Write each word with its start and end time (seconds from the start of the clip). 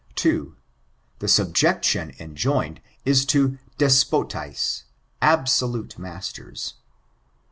2. 0.15 0.55
The 1.19 1.27
subjection 1.27 2.11
enjoined, 2.17 2.81
is 3.05 3.23
to 3.27 3.59
deapotaU^ 3.77 4.81
absolute 5.21 5.99
masters. 5.99 6.73